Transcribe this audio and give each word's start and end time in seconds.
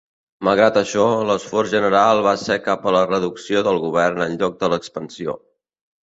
Malgrat 0.47 0.77
això, 0.79 1.01
l'esforç 1.31 1.67
general 1.73 2.21
va 2.27 2.33
ser 2.43 2.57
cap 2.67 2.87
a 2.87 2.93
la 2.95 3.01
reducció 3.09 3.61
del 3.67 3.77
govern 3.83 4.25
en 4.27 4.39
lloc 4.39 4.57
de 4.65 4.71
l'expansió. 4.75 5.37